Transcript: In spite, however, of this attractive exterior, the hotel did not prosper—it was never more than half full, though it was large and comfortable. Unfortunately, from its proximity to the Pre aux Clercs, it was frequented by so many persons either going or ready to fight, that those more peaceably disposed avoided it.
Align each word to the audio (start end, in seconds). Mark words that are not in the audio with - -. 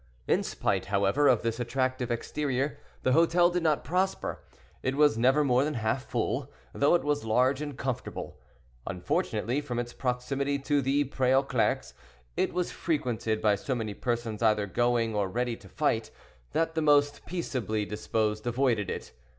In 0.27 0.41
spite, 0.41 0.85
however, 0.85 1.27
of 1.27 1.43
this 1.43 1.59
attractive 1.59 2.09
exterior, 2.09 2.79
the 3.03 3.11
hotel 3.11 3.51
did 3.51 3.61
not 3.61 3.83
prosper—it 3.83 4.95
was 4.95 5.15
never 5.15 5.43
more 5.43 5.63
than 5.63 5.75
half 5.75 6.05
full, 6.05 6.51
though 6.73 6.95
it 6.95 7.03
was 7.03 7.23
large 7.23 7.61
and 7.61 7.77
comfortable. 7.77 8.39
Unfortunately, 8.87 9.61
from 9.61 9.77
its 9.77 9.93
proximity 9.93 10.57
to 10.57 10.81
the 10.81 11.03
Pre 11.03 11.31
aux 11.31 11.43
Clercs, 11.43 11.93
it 12.35 12.51
was 12.51 12.71
frequented 12.71 13.43
by 13.43 13.53
so 13.53 13.75
many 13.75 13.93
persons 13.93 14.41
either 14.41 14.65
going 14.65 15.13
or 15.13 15.29
ready 15.29 15.55
to 15.55 15.69
fight, 15.69 16.09
that 16.51 16.73
those 16.73 17.11
more 17.13 17.19
peaceably 17.27 17.85
disposed 17.85 18.47
avoided 18.47 18.89
it. 18.89 19.11